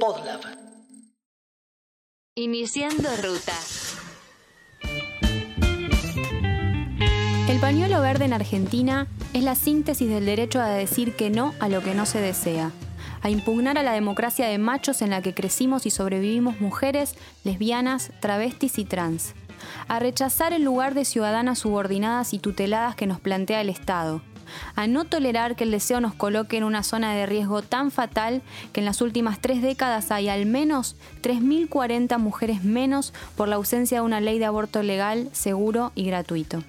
[0.00, 0.40] Podlab.
[2.36, 3.52] Iniciando ruta.
[7.48, 11.68] El pañuelo verde en Argentina es la síntesis del derecho a decir que no a
[11.68, 12.70] lo que no se desea,
[13.22, 18.10] a impugnar a la democracia de machos en la que crecimos y sobrevivimos mujeres, lesbianas,
[18.20, 19.34] travestis y trans,
[19.88, 24.22] a rechazar el lugar de ciudadanas subordinadas y tuteladas que nos plantea el Estado,
[24.76, 28.42] a no tolerar que el deseo nos coloque en una zona de riesgo tan fatal
[28.72, 33.98] que en las últimas tres décadas hay al menos 3.040 mujeres menos por la ausencia
[33.98, 36.62] de una ley de aborto legal, seguro y gratuito.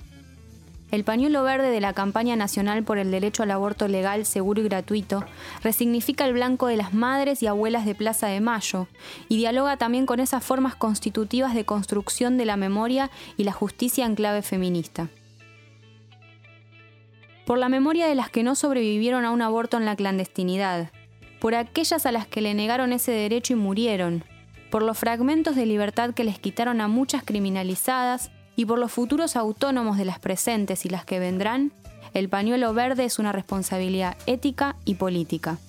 [0.91, 4.65] El pañuelo verde de la campaña nacional por el derecho al aborto legal, seguro y
[4.65, 5.25] gratuito
[5.63, 8.87] resignifica el blanco de las madres y abuelas de Plaza de Mayo
[9.27, 14.05] y dialoga también con esas formas constitutivas de construcción de la memoria y la justicia
[14.05, 15.09] en clave feminista.
[17.45, 20.89] Por la memoria de las que no sobrevivieron a un aborto en la clandestinidad,
[21.39, 24.23] por aquellas a las que le negaron ese derecho y murieron,
[24.71, 29.35] por los fragmentos de libertad que les quitaron a muchas criminalizadas y por los futuros
[29.35, 31.71] autónomos de las presentes y las que vendrán,
[32.15, 35.59] el pañuelo verde es una responsabilidad ética y política.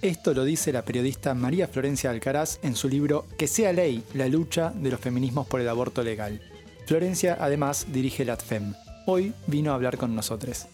[0.00, 4.28] Esto lo dice la periodista María Florencia Alcaraz en su libro Que sea ley, la
[4.28, 6.40] lucha de los feminismos por el aborto legal.
[6.86, 8.74] Florencia además dirige la ATFEM.
[9.06, 10.66] Hoy vino a hablar con nosotros.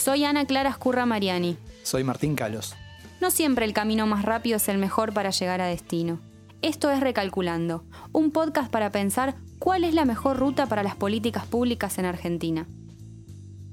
[0.00, 1.58] Soy Ana Clara Escurra Mariani.
[1.82, 2.74] Soy Martín Calos.
[3.20, 6.18] No siempre el camino más rápido es el mejor para llegar a destino.
[6.62, 11.44] Esto es Recalculando, un podcast para pensar cuál es la mejor ruta para las políticas
[11.44, 12.66] públicas en Argentina.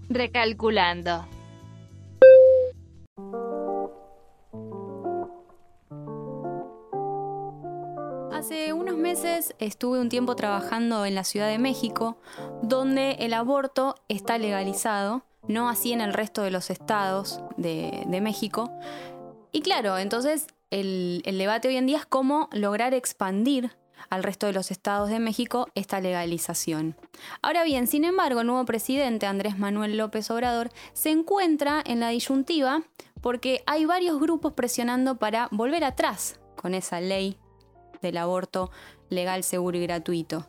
[0.09, 1.25] Recalculando.
[8.33, 12.17] Hace unos meses estuve un tiempo trabajando en la Ciudad de México,
[12.61, 18.71] donde el aborto está legalizado, no así en el resto de los estados de, México.
[19.51, 23.71] Y claro, entonces el, debate hoy en día es cómo lograr expandir
[24.09, 26.95] al resto de los estados de México esta legalización.
[27.41, 32.09] Ahora bien, sin embargo, el nuevo presidente Andrés Manuel López Obrador se encuentra en la
[32.09, 32.83] disyuntiva
[33.21, 37.37] porque hay varios grupos presionando para volver atrás con esa ley
[38.01, 38.71] del aborto
[39.09, 40.47] legal, seguro y gratuito.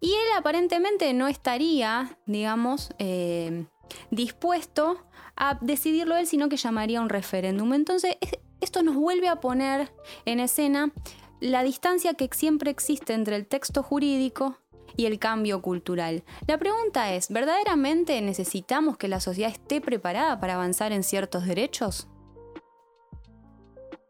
[0.00, 3.66] Y él aparentemente no estaría, digamos, eh,
[4.10, 5.04] dispuesto
[5.36, 7.72] a decidirlo él, sino que llamaría un referéndum.
[7.72, 8.16] Entonces,
[8.60, 9.92] esto nos vuelve a poner
[10.24, 10.92] en escena
[11.40, 14.58] la distancia que siempre existe entre el texto jurídico
[14.96, 16.24] y el cambio cultural.
[16.48, 22.08] La pregunta es, ¿verdaderamente necesitamos que la sociedad esté preparada para avanzar en ciertos derechos?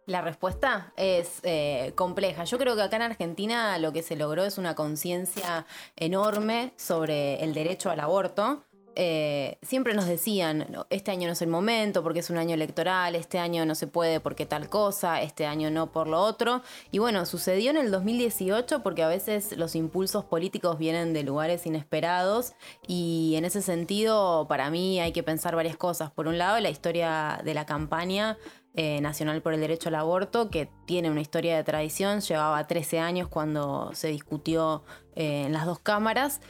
[0.07, 2.45] La respuesta es eh, compleja.
[2.45, 5.67] Yo creo que acá en Argentina lo que se logró es una conciencia
[5.97, 8.65] enorme sobre el derecho al aborto
[9.01, 13.15] eh, siempre nos decían, este año no es el momento porque es un año electoral,
[13.15, 16.63] este año no se puede porque tal cosa, este año no por lo otro.
[16.91, 21.65] Y bueno, sucedió en el 2018 porque a veces los impulsos políticos vienen de lugares
[21.65, 22.55] inesperados
[22.89, 26.11] y en ese sentido para mí hay que pensar varias cosas.
[26.11, 28.37] Por un lado, la historia de la campaña
[28.75, 32.99] eh, nacional por el Derecho al Aborto, que tiene una historia de tradición, llevaba 13
[32.99, 34.83] años cuando se discutió
[35.15, 36.41] eh, en las dos cámaras.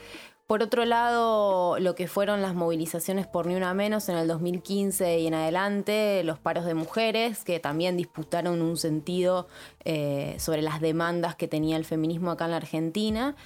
[0.49, 5.19] Por otro lado, lo que fueron las movilizaciones por Ni Una Menos en el 2015
[5.19, 9.47] y en adelante, los paros de mujeres, que también disputaron un sentido
[9.85, 13.37] eh, sobre las demandas que tenía el feminismo acá en la Argentina.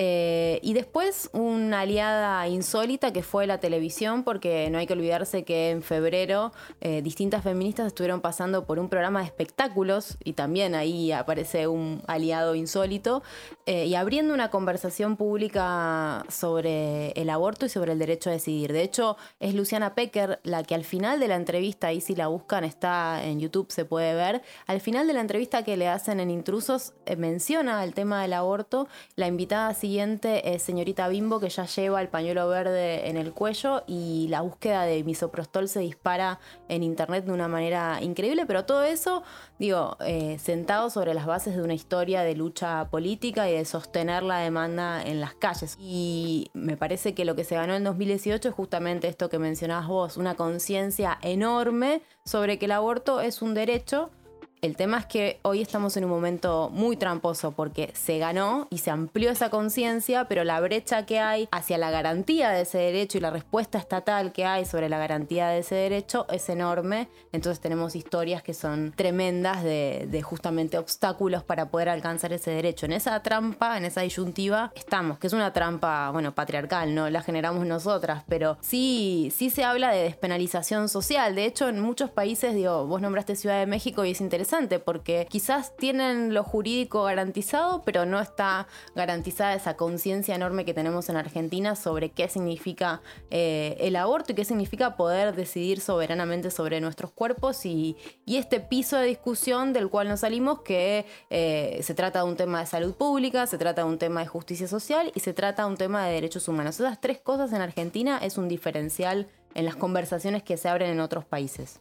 [0.00, 5.42] Eh, y después una aliada insólita que fue la televisión, porque no hay que olvidarse
[5.42, 10.76] que en febrero eh, distintas feministas estuvieron pasando por un programa de espectáculos y también
[10.76, 13.24] ahí aparece un aliado insólito
[13.66, 18.72] eh, y abriendo una conversación pública sobre el aborto y sobre el derecho a decidir.
[18.72, 22.28] De hecho, es Luciana Pecker la que al final de la entrevista, ahí si la
[22.28, 26.20] buscan, está en YouTube, se puede ver, al final de la entrevista que le hacen
[26.20, 31.64] en Intrusos menciona el tema del aborto, la invitada siguiente es señorita Bimbo, que ya
[31.64, 36.82] lleva el pañuelo verde en el cuello y la búsqueda de misoprostol se dispara en
[36.82, 39.22] internet de una manera increíble, pero todo eso,
[39.58, 44.24] digo, eh, sentado sobre las bases de una historia de lucha política y de sostener
[44.24, 45.78] la demanda en las calles.
[45.80, 49.88] Y me parece que lo que se ganó en 2018 es justamente esto que mencionabas
[49.88, 54.10] vos, una conciencia enorme sobre que el aborto es un derecho
[54.60, 58.78] El tema es que hoy estamos en un momento muy tramposo porque se ganó y
[58.78, 63.18] se amplió esa conciencia, pero la brecha que hay hacia la garantía de ese derecho
[63.18, 67.08] y la respuesta estatal que hay sobre la garantía de ese derecho es enorme.
[67.30, 72.86] Entonces tenemos historias que son tremendas de, justamente obstáculos para poder alcanzar ese derecho.
[72.86, 77.22] En esa trampa, en esa disyuntiva, estamos, que es una trampa, bueno, patriarcal, no la
[77.22, 81.36] generamos nosotras, pero sí, sí se habla de despenalización social.
[81.36, 84.47] De hecho, en muchos países, digo, vos nombraste Ciudad de México y es interesante
[84.84, 91.08] porque quizás tienen lo jurídico garantizado, pero no está garantizada esa conciencia enorme que tenemos
[91.10, 96.80] en Argentina sobre qué significa eh, el aborto y qué significa poder decidir soberanamente sobre
[96.80, 97.96] nuestros cuerpos y,
[98.26, 102.60] este piso de discusión del cual nos salimos que eh, se trata de un tema
[102.60, 105.70] de salud pública, se trata de un tema de justicia social y se trata de
[105.70, 106.78] un tema de derechos humanos.
[106.78, 111.00] Esas tres cosas en Argentina es un diferencial en las conversaciones que se abren en
[111.00, 111.80] otros países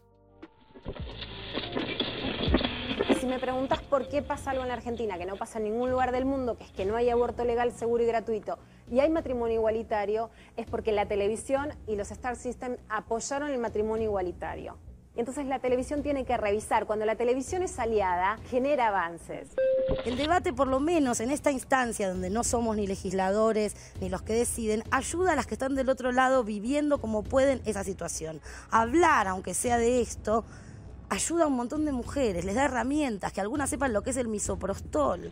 [3.37, 6.25] me preguntas por qué pasa algo en Argentina que no pasa en ningún lugar del
[6.25, 8.57] mundo, que es que no hay aborto legal, seguro y gratuito,
[8.89, 14.05] y hay matrimonio igualitario, es porque la televisión y los Star System apoyaron el matrimonio
[14.05, 14.75] igualitario.
[15.15, 16.87] Entonces la televisión tiene que revisar.
[16.87, 19.49] Cuando la televisión es aliada, genera avances.
[20.05, 24.23] El debate, por lo menos en esta instancia donde no somos ni legisladores ni los
[24.23, 28.41] que deciden, ayuda a las que están del otro lado viviendo como pueden esa situación.
[28.71, 30.43] Hablar, aunque sea de esto,
[31.09, 34.17] ayuda a un montón de mujeres, les da herramientas, que algunas sepan lo que es
[34.17, 35.31] el misoprostol.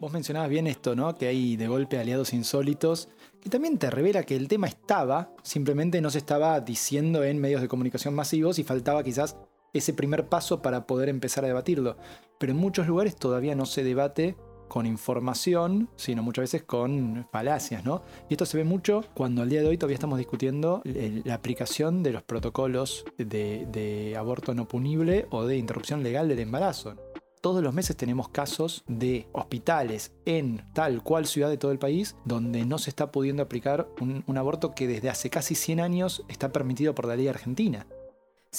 [0.00, 1.16] Vos mencionabas bien esto, ¿no?
[1.16, 3.08] Que hay de golpe aliados insólitos,
[3.40, 7.60] que también te revela que el tema estaba, simplemente no se estaba diciendo en medios
[7.60, 9.36] de comunicación masivos y faltaba quizás
[9.72, 11.96] ese primer paso para poder empezar a debatirlo.
[12.38, 14.36] Pero en muchos lugares todavía no se debate
[14.68, 18.02] con información, sino muchas veces con falacias, ¿no?
[18.28, 22.02] Y esto se ve mucho cuando al día de hoy todavía estamos discutiendo la aplicación
[22.02, 26.96] de los protocolos de, aborto no punible o de interrupción legal del embarazo.
[27.40, 32.16] Todos los meses tenemos casos de hospitales en tal cual ciudad de todo el país
[32.24, 36.24] donde no se está pudiendo aplicar un, un aborto que desde hace casi 100 años
[36.28, 37.86] está permitido por la ley argentina.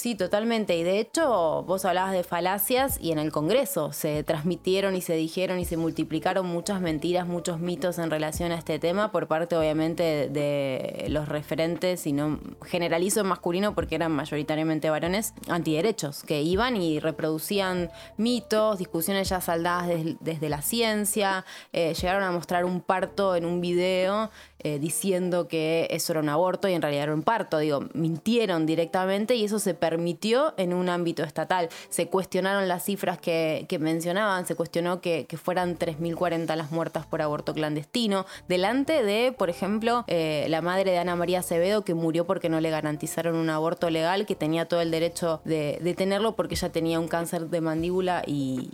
[0.00, 0.78] Sí, totalmente.
[0.78, 5.12] Y de hecho, vos hablabas de falacias y en el Congreso se transmitieron y se
[5.12, 9.56] dijeron y se multiplicaron muchas mentiras, muchos mitos en relación a este tema por parte,
[9.56, 16.40] obviamente, de los referentes, y no generalizo en masculino porque eran mayoritariamente varones, antiderechos, que
[16.40, 21.44] iban y reproducían mitos, discusiones ya saldadas desde, la ciencia,
[21.74, 24.30] eh, llegaron a mostrar un parto en un video
[24.62, 27.58] eh, diciendo que eso era un aborto y en realidad era un parto.
[27.58, 31.68] Digo, mintieron directamente y eso se permitió en un ámbito estatal.
[31.88, 37.54] Se cuestionaron las cifras que, mencionaban, se cuestionó que, fueran 3.040 las muertas por aborto
[37.54, 42.48] clandestino, delante de, por ejemplo, eh, la madre de Ana María Acevedo que murió porque
[42.48, 46.70] no le garantizaron un aborto legal, que tenía todo el derecho de, tenerlo porque ella
[46.70, 48.70] tenía un cáncer de mandíbula y,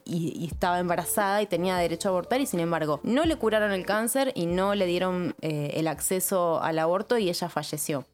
[0.46, 4.32] estaba embarazada y tenía derecho a abortar y sin embargo no le curaron el cáncer
[4.34, 8.06] y no le dieron eh, el acceso al aborto y ella falleció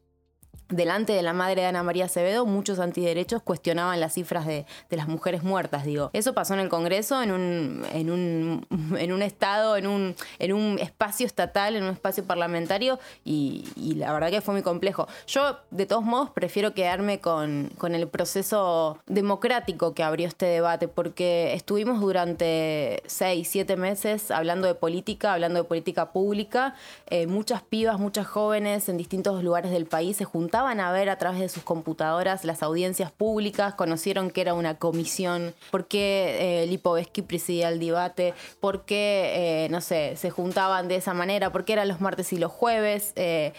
[0.72, 5.08] delante de la madre de Ana María Acevedo, muchos antiderechos cuestionaban las cifras de, las
[5.08, 6.10] mujeres muertas, digo.
[6.12, 8.66] Eso pasó en el Congreso, en un, en un,
[8.98, 13.64] en un estado, en un, en un espacio estatal, en un espacio parlamentario, y,
[13.96, 15.06] la verdad que fue muy complejo.
[15.26, 20.88] Yo, de todos modos, prefiero quedarme con, con, el proceso democrático que abrió este debate,
[20.88, 26.74] porque estuvimos durante seis, siete meses hablando de política, hablando de política pública,
[27.08, 31.18] eh, muchas pibas, muchas jóvenes en distintos lugares del país se juntaban a ver a
[31.18, 36.66] través de sus computadoras las audiencias públicas, conocieron que era una comisión, por qué eh,
[36.66, 41.64] Lipovetsky presidía el debate, por qué, eh, no sé, se juntaban de esa manera, por
[41.64, 43.52] qué eran los martes y los jueves, eh,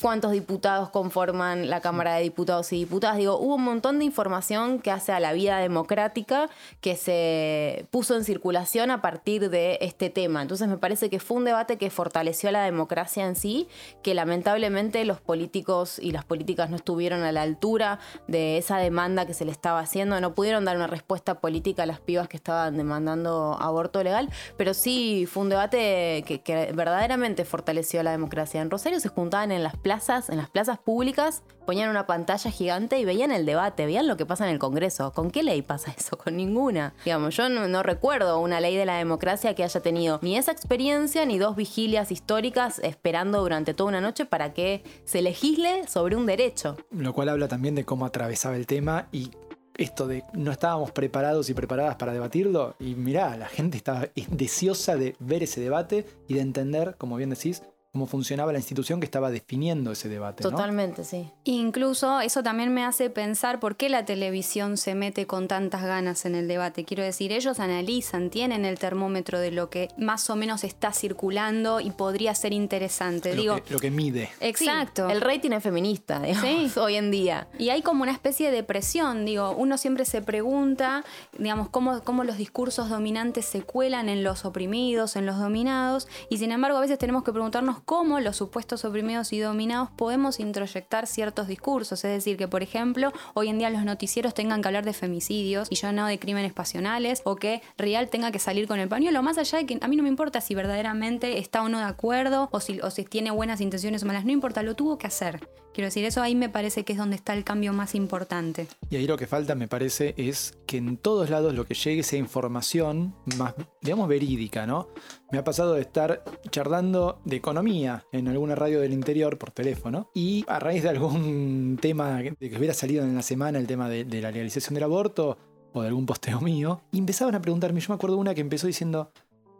[0.00, 3.16] cuántos diputados conforman la Cámara de Diputados y Diputadas.
[3.16, 6.48] Digo, hubo un montón de información que hace a la vida democrática
[6.80, 10.42] que se puso en circulación a partir de este tema.
[10.42, 13.68] Entonces me parece que fue un debate que fortaleció a la democracia en sí,
[14.02, 19.26] que lamentablemente los políticos y las políticas no estuvieron a la altura de esa demanda
[19.26, 22.36] que se le estaba haciendo, no pudieron dar una respuesta política a las pibas que
[22.36, 28.60] estaban demandando aborto legal, pero sí fue un debate que, verdaderamente fortaleció a la democracia.
[28.60, 32.98] En Rosario se juntaban en las plazas, en las plazas públicas, ponían una pantalla gigante
[32.98, 35.12] y veían el debate, veían lo que pasa en el Congreso.
[35.12, 36.18] ¿Con qué ley pasa eso?
[36.24, 36.92] Con ninguna.
[37.04, 41.24] Digamos, yo no, recuerdo una ley de la democracia que haya tenido ni esa experiencia
[41.24, 46.26] ni dos vigilias históricas esperando durante toda una noche para que se legisle sobre un
[46.26, 46.76] derecho.
[46.90, 49.30] Lo cual habla también de cómo atravesaba el tema y
[49.78, 52.74] esto de no estábamos preparados y preparadas para debatirlo.
[52.80, 57.30] Y mirá, la gente estaba deseosa de ver ese debate y de entender, como bien
[57.30, 57.62] decís,
[57.96, 60.44] cómo funcionaba la institución que estaba definiendo ese debate.
[60.44, 60.50] ¿no?
[60.50, 61.30] Totalmente, sí.
[61.44, 66.26] Incluso eso también me hace pensar por qué la televisión se mete con tantas ganas
[66.26, 66.84] en el debate.
[66.84, 71.80] Quiero decir, ellos analizan, tienen el termómetro de lo que más o menos está circulando
[71.80, 73.34] y podría ser interesante.
[73.34, 74.28] Lo, Digo, que, lo que mide.
[74.40, 75.06] exacto.
[75.06, 76.78] Sí, el rating es feminista, digamos, Sí.
[76.78, 77.48] hoy en día.
[77.58, 81.02] Y hay como una especie de presión, digo, uno siempre se pregunta,
[81.38, 86.36] digamos, cómo, cómo los discursos dominantes se cuelan en los oprimidos, en los dominados, y
[86.36, 91.06] sin embargo a veces tenemos que preguntarnos cómo los supuestos oprimidos y dominados podemos introyectar
[91.06, 94.84] ciertos discursos, es decir, que por ejemplo hoy en día los noticieros tengan que hablar
[94.84, 98.80] de femicidios y ya no de crímenes pasionales, o que Real tenga que salir con
[98.80, 101.68] el pañuelo, más allá de que a mí no me importa si verdaderamente está o
[101.68, 104.74] no de acuerdo, o si, o si tiene buenas intenciones o malas, no importa, lo
[104.74, 105.48] tuvo que hacer.
[105.76, 108.66] Quiero decir, eso ahí me parece que es donde está el cambio más importante.
[108.88, 112.02] Y ahí lo que falta, me parece, es que en todos lados lo que llegue
[112.02, 113.52] sea información más,
[113.82, 114.88] digamos, verídica, ¿no?
[115.30, 120.10] Me ha pasado de estar charlando de economía en alguna radio del interior por teléfono
[120.14, 123.90] y a raíz de algún tema de que hubiera salido en la semana, el tema
[123.90, 125.36] de, de la legalización del aborto
[125.74, 129.12] o de algún posteo mío, empezaban a preguntarme, yo me acuerdo una que empezó diciendo,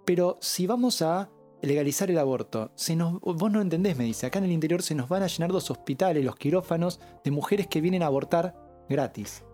[0.07, 1.29] pero si vamos a
[1.63, 4.95] legalizar el aborto, se nos, vos no entendés, me dice, acá en el interior se
[4.95, 8.55] nos van a llenar los hospitales, los quirófanos de mujeres que vienen a abortar
[8.89, 9.45] gratis.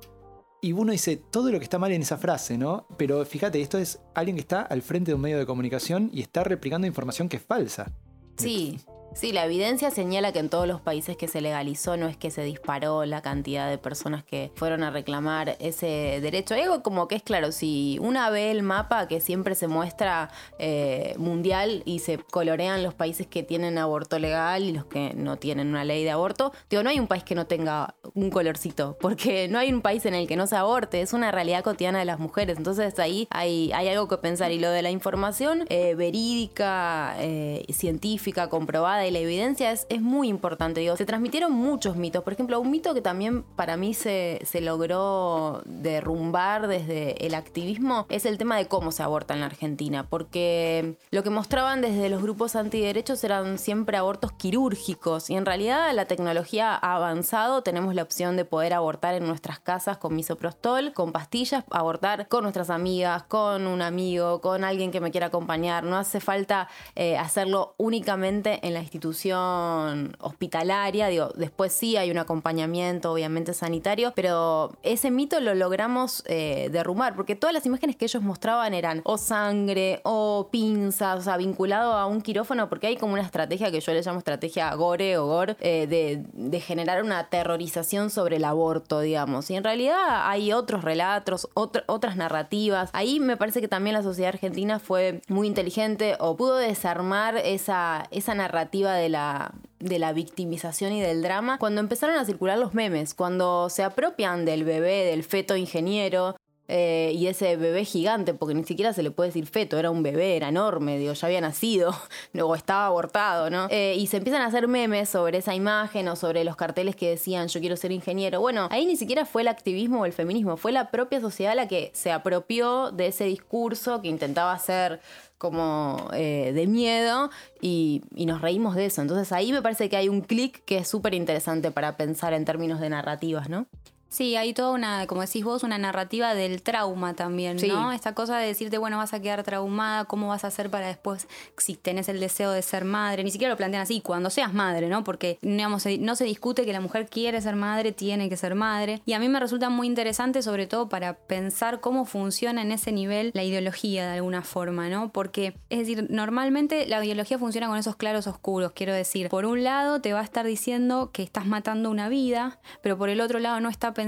[0.61, 2.87] Y uno dice todo lo que está mal en esa frase, ¿no?
[2.97, 6.21] Pero fíjate, esto es alguien que está al frente de un medio de comunicación y
[6.21, 7.93] está replicando información que es falsa.
[8.37, 8.79] Sí,
[9.15, 12.31] sí, la evidencia señala que en todos los países que se legalizó no es que
[12.31, 16.55] se disparó la cantidad de personas que fueron a reclamar ese derecho.
[16.55, 20.31] Hay algo como que es claro, si una ve el mapa que siempre se muestra
[20.59, 25.37] eh, mundial y se colorean los países que tienen aborto legal y los que no
[25.37, 28.97] tienen una ley de aborto, digo, no hay un país que no tenga un colorcito,
[29.01, 31.99] porque no hay un país en el que no se aborte, es una realidad cotidiana
[31.99, 32.57] de las mujeres.
[32.57, 34.53] Entonces ahí hay, algo que pensar.
[34.53, 40.01] Y lo de la información eh, verídica, eh, científica, comprobada y la evidencia es, es
[40.01, 40.81] muy importante.
[40.81, 42.23] Digo, se transmitieron muchos mitos.
[42.23, 48.07] Por ejemplo, un mito que también para mí se, se logró derrumbar desde el activismo
[48.09, 50.07] es el tema de cómo se aborta en la Argentina.
[50.09, 55.31] Porque lo que mostraban desde los grupos antiderechos eran siempre abortos quirúrgicos.
[55.31, 57.63] Y en realidad la tecnología ha avanzado.
[57.63, 62.43] Tenemos la opción de poder abortar en nuestras casas con misoprostol, con pastillas, abortar con
[62.43, 65.85] nuestras amigas, con un amigo, con alguien que me quiera acompañar.
[65.85, 71.09] No hace falta eh, hacerlo únicamente en la institución hospitalaria.
[71.09, 77.15] Digo, después sí hay un acompañamiento, obviamente sanitario, pero ese mito lo logramos eh, derrumbar,
[77.15, 81.95] porque todas las imágenes que ellos mostraban eran o sangre o pinzas, o sea, vinculado
[81.95, 85.27] a un quirófano, porque hay como una estrategia que yo le llamo estrategia gore o
[85.27, 89.51] gore, eh, de, generar una terrorización sobre el aborto, digamos.
[89.51, 92.91] Y en realidad hay otros relatos, otr- otras narrativas.
[92.93, 98.05] Ahí me parece que también la sociedad argentina fue muy inteligente o pudo desarmar esa,
[98.11, 102.75] esa narrativa de la, de la victimización y del drama cuando empezaron a circular los
[102.75, 106.37] memes, cuando se apropian del bebé, del feto ingeniero.
[106.75, 110.03] Eh, y ese bebé gigante, porque ni siquiera se le puede decir feto, era un
[110.03, 111.95] bebé, era enorme, digo, ya había nacido,
[112.43, 113.67] o estaba abortado, ¿no?
[113.69, 117.11] Eh, y se empiezan a hacer memes sobre esa imagen o sobre los carteles que
[117.11, 118.41] decían yo quiero ser ingeniero.
[118.41, 121.69] Bueno, ahí ni siquiera fue el activismo o el feminismo, fue la propia sociedad la
[121.69, 125.03] que se apropió de ese discurso que intentaba hacer
[125.37, 127.29] como eh, de miedo
[127.61, 129.03] y, y nos reímos de eso.
[129.03, 132.47] Entonces ahí me parece que hay un clic que es súper interesante para pensar en
[132.47, 133.67] términos de narrativas, ¿no?
[134.13, 137.69] Sí, hay toda una, como decís vos, una narrativa del trauma también, Sí.
[137.69, 137.93] ¿no?
[137.93, 141.27] Esta cosa de decirte, bueno, vas a quedar traumada, ¿cómo vas a hacer para después,
[141.57, 143.25] si tenés el deseo de ser madre?
[143.25, 145.03] Ni siquiera lo plantean así, cuando seas madre, ¿no?
[145.03, 149.01] Porque digamos, no se discute que la mujer quiere ser madre, tiene que ser madre.
[149.07, 152.93] Y a mí me resulta muy interesante, sobre todo para pensar cómo funciona en ese
[152.93, 155.11] nivel la ideología de alguna forma, ¿no?
[155.11, 159.31] Porque, es decir, normalmente la ideología funciona con esos claros oscuros, quiero decir.
[159.31, 163.09] Por un lado, te va a estar diciendo que estás matando una vida, pero por
[163.09, 164.02] el otro lado no está pensando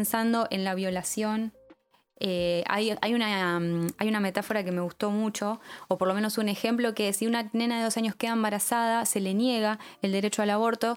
[0.50, 1.52] en la violación.
[2.20, 6.14] Eh, hay, hay una, mm, hay una metáfora que me gustó mucho, o por lo
[6.14, 9.78] menos un ejemplo, que si una nena de dos años queda embarazada, se le niega
[10.00, 10.96] el derecho al aborto,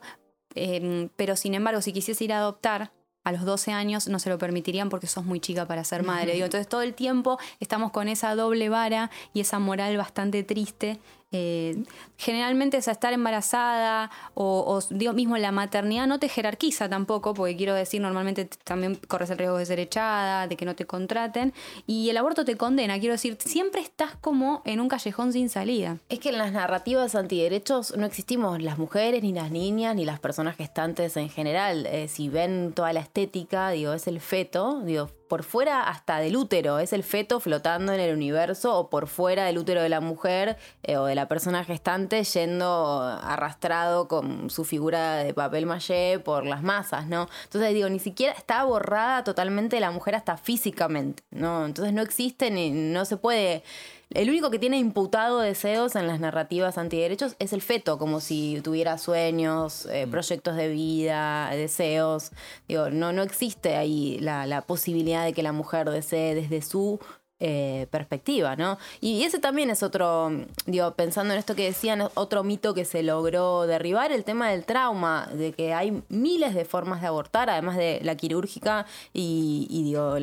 [0.55, 2.91] eh, pero sin embargo, si quisiese ir a adoptar,
[3.27, 6.31] a los 12 años no se lo permitirían porque sos muy chica para ser madre.
[6.31, 10.97] Digo, entonces todo el tiempo estamos con esa doble vara y esa moral bastante triste.
[11.34, 11.84] Eh,
[12.17, 17.57] generalmente es estar embarazada o, o, digo mismo la maternidad no te jerarquiza tampoco, porque
[17.57, 21.53] quiero decir, normalmente también corres el riesgo de ser echada, de que no te contraten,
[21.86, 25.98] y el aborto te condena, quiero decir, siempre estás como en un callejón sin salida.
[26.07, 30.19] Es que en las narrativas antiderechos no existimos las mujeres, ni las niñas, ni las
[30.19, 31.86] personas gestantes en general.
[31.88, 36.36] Eh, si ven toda la estética, digo, es el feto, digo, por fuera hasta del
[36.36, 40.01] útero, es el feto flotando en el universo o por fuera del útero de la
[40.01, 46.19] mujer eh, o de la persona gestante yendo arrastrado con su figura de papel maché
[46.19, 47.27] por las masas, ¿no?
[47.43, 51.65] Entonces digo, ni siquiera está borrada totalmente la mujer hasta físicamente, ¿no?
[51.65, 53.63] Entonces no existe ni no se puede
[54.11, 58.61] el único que tiene imputado deseos en las narrativas antiderechos es el feto, como si
[58.63, 60.11] tuviera sueños, eh, mm.
[60.11, 62.31] proyectos de vida, deseos.
[62.69, 66.99] Digo, no, no existe ahí la, la posibilidad de que la mujer desee desde su
[67.39, 68.79] eh, perspectiva, ¿no?
[69.00, 70.32] Y ese también es otro,
[70.65, 74.65] digo, pensando en esto que decían, otro mito que se logró derribar, el tema del
[74.65, 80.15] trauma, de que hay miles de formas de abortar, además de la quirúrgica y, digo,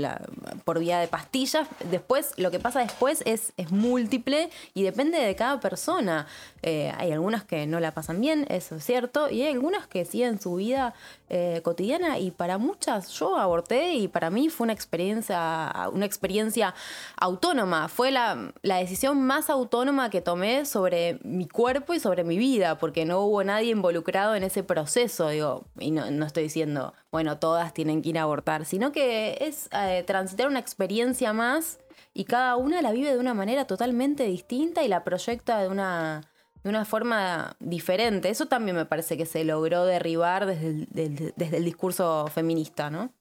[0.64, 1.68] por vía de pastillas.
[1.88, 6.26] Después, lo que pasa después es, es múltiple y depende de cada persona.
[6.62, 10.04] Eh, hay algunas que no la pasan bien, eso es cierto, y hay algunas que
[10.04, 10.94] siguen su vida
[11.28, 16.75] eh, cotidiana y para muchas yo aborté y para mí fue una experiencia, una experiencia
[17.16, 22.78] autónoma, fue la, decisión más autónoma que tomé sobre mi cuerpo y sobre mi vida,
[22.78, 27.73] porque no hubo nadie involucrado en ese proceso, digo, y no, estoy diciendo, bueno, todas
[27.75, 31.78] tienen que ir a abortar, sino que es eh, transitar una experiencia más
[32.12, 36.23] y cada una la vive de una manera totalmente distinta y la proyecta de una
[36.62, 38.30] de una forma diferente.
[38.30, 43.12] Eso también me parece que se logró derribar desde el discurso feminista, ¿no?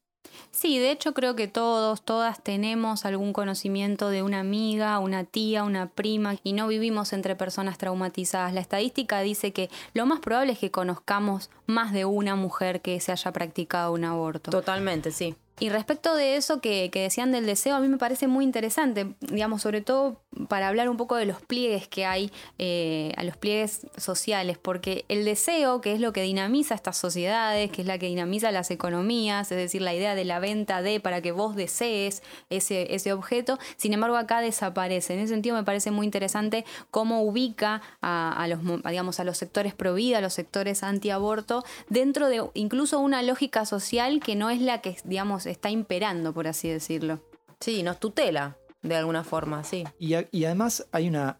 [0.52, 5.64] Sí, de hecho creo que todos, todas tenemos algún conocimiento de una amiga, una tía,
[5.64, 8.54] una prima y no vivimos entre personas traumatizadas.
[8.54, 13.00] La estadística dice que lo más probable es que conozcamos más de una mujer que
[13.00, 14.52] se haya practicado un aborto.
[14.52, 15.36] Totalmente, sí.
[15.60, 19.62] Y respecto de eso que, decían del deseo, a mí me parece muy interesante, digamos,
[19.62, 23.86] sobre todo para hablar un poco de los pliegues que hay, eh, a los pliegues
[23.98, 28.08] sociales, porque el deseo, que es lo que dinamiza estas sociedades, que es la que
[28.08, 32.24] dinamiza las economías, es decir, la idea de la venta de para que vos desees
[32.50, 35.14] ese, ese objeto, sin embargo acá desaparece.
[35.14, 39.76] En ese sentido me parece muy interesante cómo ubica a, los, digamos, a los sectores
[39.76, 44.60] pro vida, a los sectores antiaborto, dentro de incluso una lógica social que no es
[44.60, 47.22] la que, digamos, está imperando, por así decirlo.
[47.60, 49.86] Sí, nos tutela de alguna forma, sí.
[49.98, 50.14] Y,
[50.46, 51.40] además hay, una,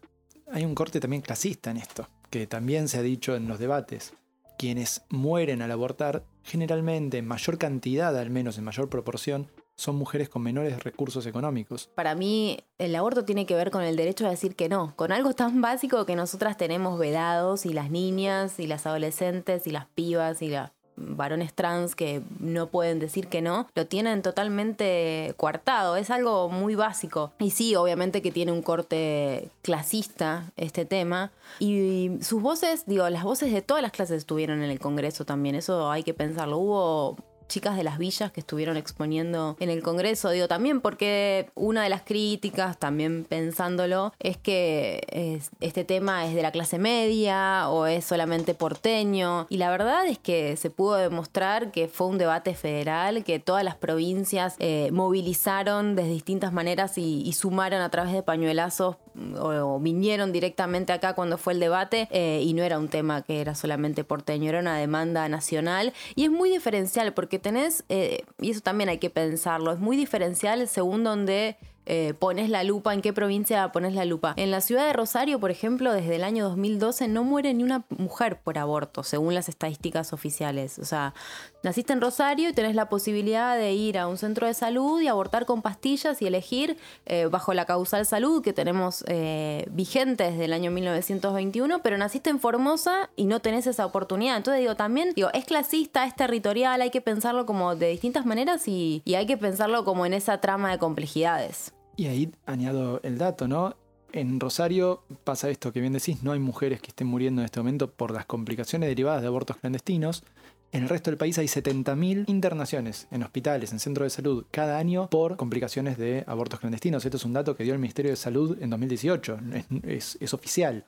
[0.50, 4.14] hay un corte también clasista en esto, que también se ha dicho en los debates.
[4.58, 10.28] Quienes mueren al abortar, generalmente en mayor cantidad, al menos en mayor proporción, son mujeres
[10.28, 11.90] con menores recursos económicos.
[11.94, 15.12] Para mí, el aborto tiene que ver con el derecho a decir que no, con
[15.12, 19.86] algo tan básico que nosotras tenemos vedados y las niñas y las adolescentes y las
[19.86, 25.96] pibas y las varones trans que no pueden decir que no, lo tienen totalmente coartado.
[25.96, 27.32] Es algo muy básico.
[27.38, 31.32] Y sí, obviamente que tiene un corte clasista este tema.
[31.58, 35.54] Y sus voces, digo, las voces de todas las clases estuvieron en el Congreso también.
[35.54, 36.58] Eso hay que pensarlo.
[36.58, 37.16] Hubo
[37.48, 41.88] chicas de las villas que estuvieron exponiendo en el Congreso, digo también porque una de
[41.88, 48.04] las críticas, también pensándolo, es que este tema es de la clase media o es
[48.04, 49.46] solamente porteño.
[49.48, 53.64] Y la verdad es que se pudo demostrar que fue un debate federal, que todas
[53.64, 58.96] las provincias eh, movilizaron de distintas maneras y, sumaron a través de pañuelazos
[59.38, 63.40] o, vinieron directamente acá cuando fue el debate eh, y no era un tema que
[63.40, 65.92] era solamente porteño, era una demanda nacional.
[66.14, 69.96] Y es muy diferencial porque tenés, eh, y eso también hay que pensarlo, es muy
[69.96, 74.34] diferencial según donde eh, pones la lupa, en qué provincia pones la lupa.
[74.36, 77.84] En la ciudad de Rosario, por ejemplo, desde el año 2012 no muere ni una
[77.90, 80.78] mujer por aborto, según las estadísticas oficiales.
[80.78, 81.14] O sea,
[81.62, 85.08] naciste en Rosario y tenés la posibilidad de ir a un centro de salud y
[85.08, 90.46] abortar con pastillas y elegir eh, bajo la causal salud que tenemos eh, vigente desde
[90.46, 94.36] el año 1921, pero naciste en Formosa y no tenés esa oportunidad.
[94.36, 98.66] Entonces digo, también digo, es clasista, es territorial, hay que pensarlo como de distintas maneras
[98.68, 101.73] y hay que pensarlo como en esa trama de complejidades.
[101.96, 103.76] Y ahí añado el dato, ¿no?
[104.12, 107.60] En Rosario pasa esto que bien decís, no hay mujeres que estén muriendo en este
[107.60, 110.22] momento por las complicaciones derivadas de abortos clandestinos.
[110.70, 114.78] En el resto del país hay 70.000 internaciones en hospitales, en centros de salud, cada
[114.78, 117.04] año por complicaciones de abortos clandestinos.
[117.04, 119.38] Esto es un dato que dio el Ministerio de Salud en 2018,
[119.84, 120.84] es, es oficial.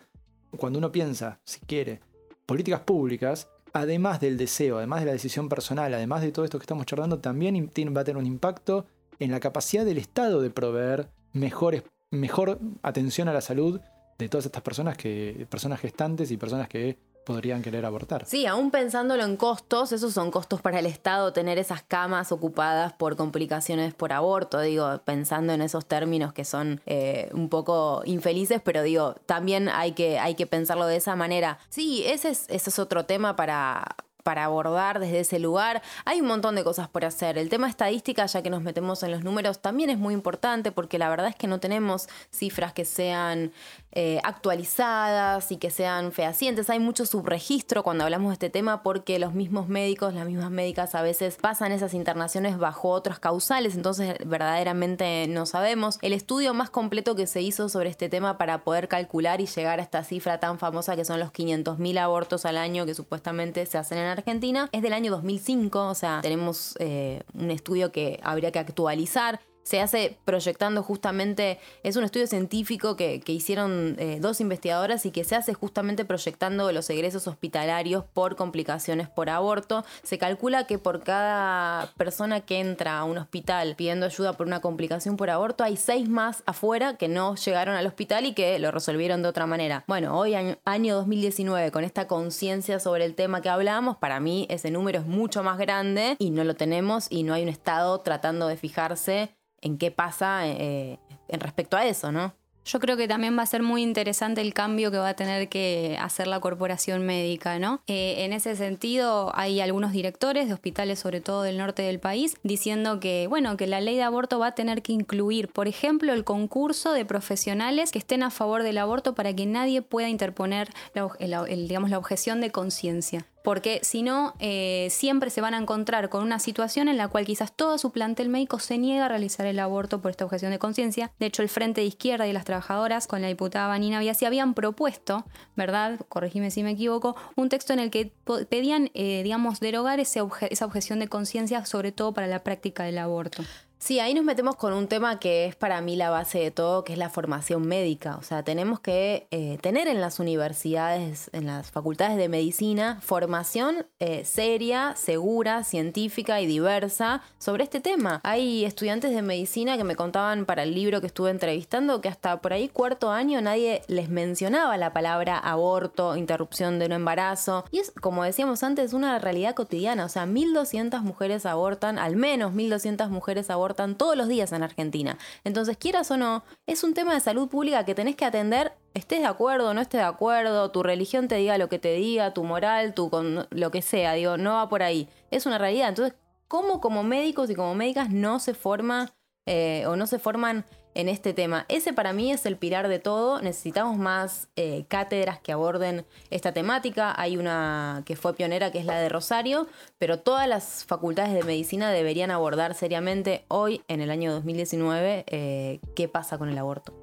[0.57, 2.01] Cuando uno piensa, si quiere,
[2.47, 6.65] políticas públicas, además del deseo, además de la decisión personal, además de todo esto que
[6.65, 8.87] estamos charlando, también va a tener un impacto
[9.19, 13.81] en la capacidad del Estado de proveer mejor atención a la salud
[14.19, 18.25] de todas estas personas que personas gestantes y personas que podrían querer abortar.
[18.25, 22.93] Sí, aún pensándolo en costos, esos son costos para el Estado tener esas camas ocupadas
[22.93, 28.63] por complicaciones por aborto, digo, pensando en esos términos que son eh, un poco infelices,
[28.65, 31.59] pero digo, también hay que, hay que pensarlo de esa manera.
[31.69, 35.83] Sí, ese es, ese es otro tema para, para abordar desde ese lugar.
[36.05, 37.39] Hay un montón de cosas por hacer.
[37.39, 40.99] El tema estadística, ya que nos metemos en los números, también es muy importante porque
[40.99, 43.53] la verdad es que no tenemos cifras que sean
[43.99, 46.69] eh, actualizadas y que sean fehacientes.
[46.69, 50.95] Hay mucho subregistro cuando hablamos de este tema porque los mismos médicos, las mismas médicas
[50.95, 55.99] a veces pasan esas internaciones bajo otras causales, entonces verdaderamente no sabemos.
[56.03, 59.81] El estudio más completo que se hizo sobre este tema para poder calcular y llegar
[59.81, 63.79] a esta cifra tan famosa que son los 500.000 abortos al año que supuestamente se
[63.79, 68.53] hacen en Argentina es del año 2005, o sea, tenemos eh, un estudio que habría
[68.53, 75.05] que actualizar se hace proyectando justamente, es un estudio científico que, hicieron eh, dos investigadoras
[75.07, 79.85] y que se hace justamente proyectando los egresos hospitalarios por complicaciones por aborto.
[80.05, 84.61] Se calcula que por cada persona que entra a un hospital pidiendo ayuda por una
[84.61, 88.71] complicación por aborto, hay seis más afuera que no llegaron al hospital y que lo
[88.71, 89.83] resolvieron de otra manera.
[89.89, 94.47] Bueno, hoy año, año 2019, con esta conciencia sobre el tema que hablamos, para mí
[94.49, 98.01] ese número es mucho más grande y no lo tenemos y no hay un Estado
[98.01, 102.35] tratando de fijarse en qué pasa eh, en respecto a eso, ¿no?
[102.67, 105.49] Yo creo que también va a ser muy interesante el cambio que va a tener
[105.49, 107.81] que hacer la corporación médica, ¿no?
[107.87, 112.37] Eh, en ese sentido, hay algunos directores de hospitales, sobre todo del norte del país,
[112.43, 116.13] diciendo que, bueno, que la ley de aborto va a tener que incluir, por ejemplo,
[116.13, 120.69] el concurso de profesionales que estén a favor del aborto para que nadie pueda interponer
[120.93, 126.25] digamos, la objeción de conciencia porque si no, eh, siempre se van a encontrar con
[126.25, 129.61] una situación en la cual quizás todo su plantel médico se niega a realizar el
[129.61, 131.13] aborto por esta objeción de conciencia.
[131.21, 134.55] De hecho, el Frente de Izquierda y las trabajadoras con la diputada Vanina Biasi habían
[134.55, 136.01] propuesto, ¿verdad?
[136.09, 138.11] Corregime si me equivoco, un texto en el que
[138.49, 143.45] pedían, eh, digamos, derogar esa objeción de conciencia, sobre todo para la práctica del aborto.
[143.79, 146.83] Sí, ahí nos metemos con un tema que es para mí la base de todo,
[146.83, 148.17] que es la formación médica.
[148.17, 153.87] O sea, tenemos que eh, tener en las universidades, en las facultades de medicina, formación
[153.99, 158.21] eh, seria, segura, científica y diversa sobre este tema.
[158.25, 162.41] Hay estudiantes de medicina que me contaban para el libro que estuve entrevistando que hasta
[162.41, 167.67] por ahí cuarto año nadie les mencionaba la palabra aborto, interrupción de un embarazo.
[167.71, 170.07] Y es, como decíamos antes, una realidad cotidiana.
[170.07, 175.19] O sea, 1.200 mujeres abortan, al menos 1.200 mujeres abortan todos los días en Argentina.
[175.45, 179.21] Entonces, quieras o no, es un tema de salud pública que tenés que atender, estés
[179.21, 182.33] de acuerdo o no estés de acuerdo, tu religión te diga lo que te diga,
[182.35, 185.09] tu moral, tu con, lo que sea, digo, no va por ahí.
[185.31, 185.89] Es una realidad.
[185.89, 186.15] Entonces,
[186.49, 189.13] ¿cómo como médicos y como médicas no se forma
[189.47, 190.65] eh, o no se forman
[190.97, 191.67] en este tema.
[191.69, 193.41] Ese para mí es el pilar de todo.
[193.43, 197.15] Necesitamos más eh, cátedras que aborden esta temática.
[197.21, 201.43] Hay una que fue pionera que es la de Rosario, pero todas las facultades de
[201.43, 206.95] medicina deberían abordar seriamente hoy, en el año 2019, eh, qué pasa con el aborto.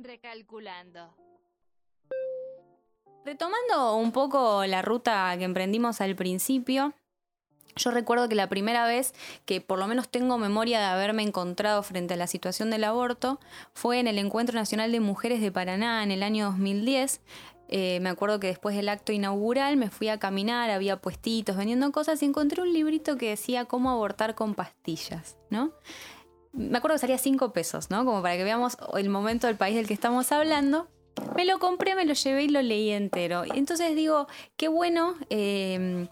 [0.00, 1.14] Recalculando.
[3.24, 6.94] Retomando un poco la ruta que emprendimos al principio,
[7.76, 11.82] yo recuerdo que la primera vez que por lo menos tengo memoria de haberme encontrado
[11.82, 13.40] frente a la situación del aborto
[13.74, 17.20] fue en el Encuentro Nacional de Mujeres de Paraná en el año 2010.
[17.72, 21.92] Eh, me acuerdo que después del acto inaugural me fui a caminar, había puestitos vendiendo
[21.92, 25.72] cosas y encontré un librito que decía cómo abortar con pastillas, ¿no?
[26.52, 28.04] Me acuerdo que salía cinco pesos, ¿no?
[28.04, 30.88] Como para que veamos el momento del país del que estamos hablando.
[31.36, 33.44] Me lo compré, me lo llevé y lo leí entero.
[33.54, 36.08] Entonces digo, qué bueno eh,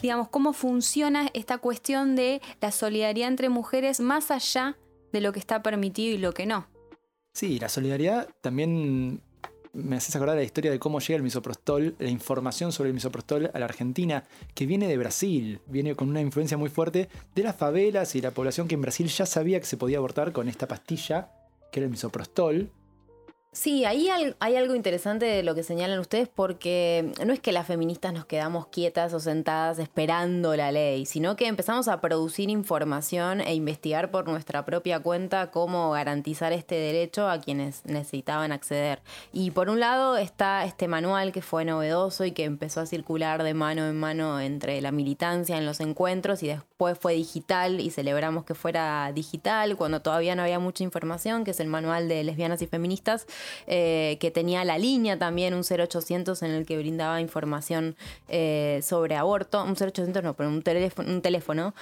[0.00, 4.76] digamos, cómo funciona esta cuestión de la solidaridad entre mujeres más allá
[5.12, 6.66] de lo que está permitido y lo que no.
[7.32, 9.22] Sí, la solidaridad también
[9.72, 13.50] me haces acordar la historia de cómo llega el misoprostol, la información sobre el misoprostol
[13.52, 14.24] a la Argentina,
[14.54, 18.32] que viene de Brasil, viene con una influencia muy fuerte de las favelas y la
[18.32, 21.30] población que en Brasil ya sabía que se podía abortar con esta pastilla,
[21.70, 22.72] que era el misoprostol,
[23.52, 27.66] Sí, ahí hay algo interesante de lo que señalan ustedes porque no es que las
[27.66, 33.40] feministas nos quedamos quietas o sentadas esperando la ley, sino que empezamos a producir información
[33.40, 39.02] e investigar por nuestra propia cuenta cómo garantizar este derecho a quienes necesitaban acceder.
[39.32, 43.42] Y por un lado está este manual que fue novedoso y que empezó a circular
[43.42, 47.90] de mano en mano entre la militancia en los encuentros y después fue digital y
[47.90, 52.22] celebramos que fuera digital cuando todavía no había mucha información, que es el manual de
[52.22, 53.26] lesbianas y feministas
[53.66, 57.96] eh, que tenía la línea también, un 0800 en el que brindaba información
[58.28, 61.10] eh, sobre aborto, un 0800 no, pero un teléfono.
[61.10, 61.74] Un teléfono.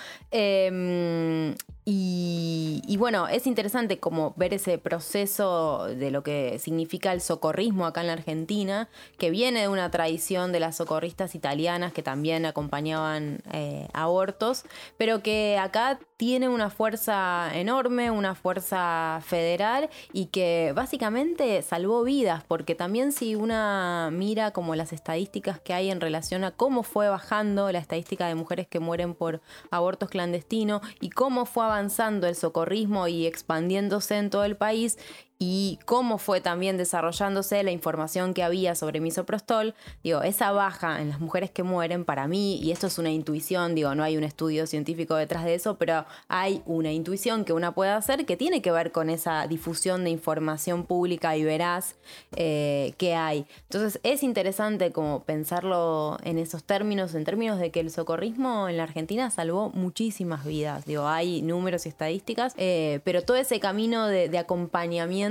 [1.90, 8.02] Y, bueno, es interesante como ver ese proceso de lo que significa el socorrismo acá
[8.02, 13.40] en la Argentina, que viene de una tradición de las socorristas italianas que también acompañaban
[13.54, 14.64] eh, abortos,
[14.98, 22.44] pero que acá tiene una fuerza enorme, una fuerza federal y que básicamente salvó vidas,
[22.46, 27.08] porque también si una mira como las estadísticas que hay en relación a cómo fue
[27.08, 31.77] bajando la estadística de mujeres que mueren por abortos clandestinos y cómo fue avanzando
[32.26, 34.98] el socorrismo y expandiéndose en todo el país
[35.38, 41.10] y cómo fue también desarrollándose la información que había sobre misoprostol, digo, esa baja en
[41.10, 44.24] las mujeres que mueren para mí, y esto es una intuición, digo, no hay un
[44.24, 48.62] estudio científico detrás de eso, pero hay una intuición que una puede hacer que tiene
[48.62, 51.94] que ver con esa difusión de información pública y veraz
[52.34, 53.46] eh, que hay.
[53.70, 58.76] Entonces es interesante como pensarlo en esos términos, en términos de que el socorrismo en
[58.76, 64.08] la Argentina salvó muchísimas vidas, digo, hay números y estadísticas, eh, pero todo ese camino
[64.08, 65.27] de acompañamiento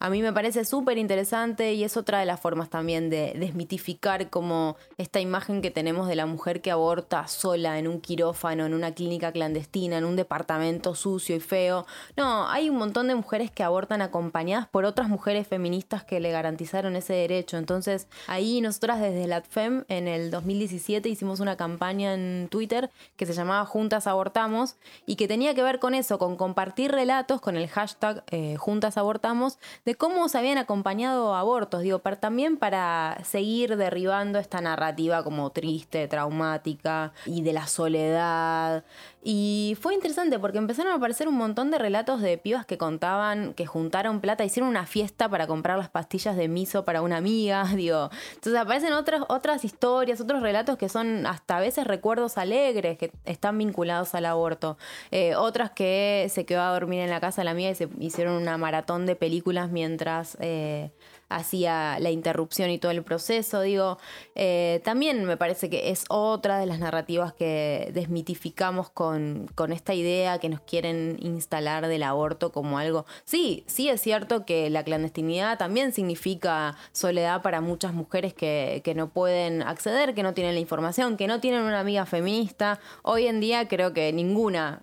[0.00, 4.28] a mí me parece súper interesante y es otra de las formas también de desmitificar
[4.28, 8.74] como esta imagen que tenemos de la mujer que aborta sola en un quirófano, en
[8.74, 11.86] una clínica clandestina, en un departamento sucio y feo.
[12.16, 16.32] No, hay un montón de mujeres que abortan acompañadas por otras mujeres feministas que le
[16.32, 17.56] garantizaron ese derecho.
[17.56, 23.26] Entonces ahí nosotras desde la ATFEM en el 2017 hicimos una campaña en Twitter que
[23.26, 24.74] se llamaba Juntas Abortamos
[25.06, 28.96] y que tenía que ver con eso, con compartir relatos con el hashtag eh, Juntas
[28.96, 29.35] Abortamos
[29.84, 36.08] de cómo se habían acompañado abortos, digo, también para seguir derribando esta narrativa como triste,
[36.08, 38.84] traumática y de la soledad.
[39.28, 43.54] Y fue interesante porque empezaron a aparecer un montón de relatos de pibas que contaban
[43.54, 47.64] que juntaron plata, hicieron una fiesta para comprar las pastillas de miso para una amiga,
[47.74, 48.08] digo.
[48.34, 53.10] Entonces aparecen otras, otras historias, otros relatos que son hasta a veces recuerdos alegres que
[53.24, 54.78] están vinculados al aborto.
[55.10, 57.88] Eh, otras que se quedó a dormir en la casa de la amiga y se
[57.98, 60.92] hicieron una maratón de películas mientras eh,
[61.28, 63.60] hacía la interrupción y todo el proceso.
[63.60, 63.98] Digo,
[64.34, 69.94] eh, también me parece que es otra de las narrativas que desmitificamos con, con, esta
[69.94, 73.06] idea que nos quieren instalar del aborto como algo.
[73.24, 78.94] Sí, sí es cierto que la clandestinidad también significa soledad para muchas mujeres que, que
[78.94, 82.80] no pueden acceder, que no tienen la información, que no tienen una amiga feminista.
[83.02, 84.80] Hoy en día creo que ninguna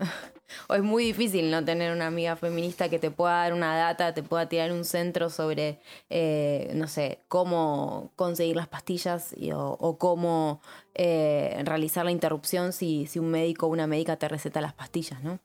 [0.68, 4.14] o es muy difícil no tener una amiga feminista que te pueda dar una data,
[4.14, 5.80] te pueda tirar un centro sobre,
[6.10, 10.62] eh, no sé, cómo conseguir las pastillas o, cómo
[10.96, 15.24] eh, realizar la interrupción si, si un médico o una médica te receta las pastillas,
[15.24, 15.40] ¿no?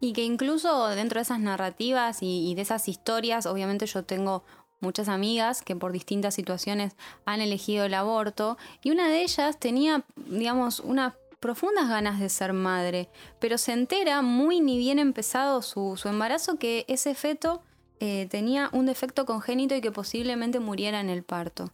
[0.00, 4.42] Y que incluso dentro de esas narrativas y de esas historias, obviamente yo tengo
[4.82, 6.94] muchas amigas que por distintas situaciones
[7.24, 12.52] han elegido el aborto y una de ellas tenía, digamos, una profundas ganas de ser
[12.52, 17.62] madre, pero se entera muy ni bien empezado su, embarazo que ese feto
[17.98, 21.72] eh, tenía un defecto congénito y que posiblemente muriera en el parto.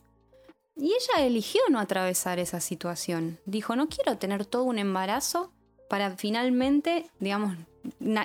[0.74, 3.38] Y ella eligió no atravesar esa situación.
[3.44, 5.52] Dijo, no quiero tener todo un embarazo
[5.88, 7.56] para finalmente, digamos,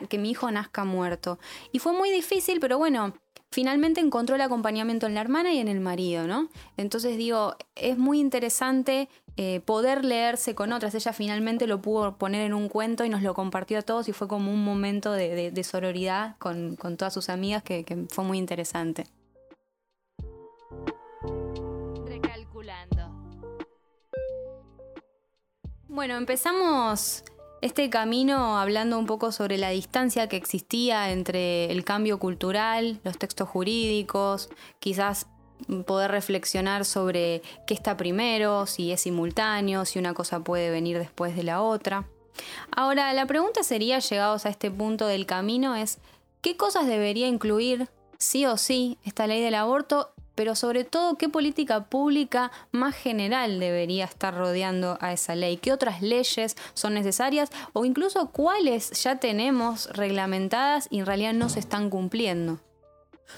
[0.07, 1.39] que mi hijo nazca muerto.
[1.73, 3.15] Y fue muy difícil, pero bueno,
[3.51, 6.47] finalmente encontró el acompañamiento en la hermana y en el marido, ¿no?
[6.77, 10.93] Entonces digo, es muy interesante eh, poder leerse con otras.
[10.93, 14.13] Ella finalmente lo pudo poner en un cuento y nos lo compartió a todos y
[14.13, 19.07] fue como un momento de, sororidad con, todas sus amigas que, que fue muy interesante.
[22.05, 23.09] Recalculando.
[25.87, 27.23] Bueno, empezamos
[27.63, 33.17] este camino hablando un poco sobre la distancia que existía entre el cambio cultural, los
[33.17, 35.27] textos jurídicos, quizás
[35.85, 41.35] poder reflexionar sobre qué está primero, si es simultáneo, si una cosa puede venir después
[41.35, 42.05] de la otra.
[42.75, 45.99] Ahora, la pregunta sería, llegados a este punto del camino, es
[46.41, 47.87] ¿qué cosas debería incluir
[48.17, 53.59] sí o sí esta ley del aborto pero sobre todo qué política pública más general
[53.59, 59.19] debería estar rodeando a esa ley, qué otras leyes son necesarias o incluso cuáles ya
[59.19, 62.59] tenemos reglamentadas y en realidad no se están cumpliendo.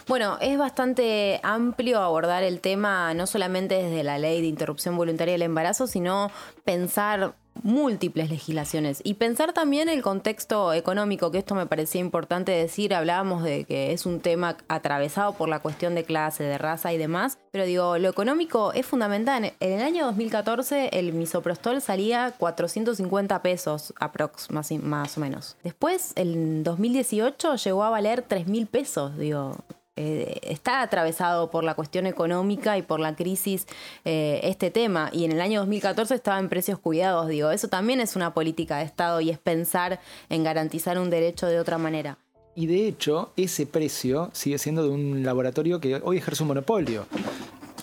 [0.07, 5.33] Bueno, es bastante amplio abordar el tema no solamente desde la ley de interrupción voluntaria
[5.33, 6.31] del embarazo, sino
[6.63, 12.93] pensar múltiples legislaciones y pensar también el contexto económico, que esto me parecía importante decir,
[12.93, 16.97] hablábamos de que es un tema atravesado por la cuestión de clase, de raza y
[16.97, 19.53] demás, pero digo, lo económico es fundamental.
[19.59, 25.57] En el año 2014 el misoprostol salía 450 pesos aprox, más, más o menos.
[25.63, 29.55] Después, en 2018 llegó a valer 3 mil pesos, digo,
[29.97, 33.65] eh, está atravesado por la cuestión económica y por la crisis
[34.03, 35.09] eh, este tema.
[35.13, 38.79] Y en el año 2014 estaba en precios cuidados, digo, eso también es una política
[38.79, 42.17] de Estado y es pensar en garantizar un derecho de otra manera.
[42.55, 47.05] Y de hecho, ese precio sigue siendo de un laboratorio que hoy ejerce un monopolio.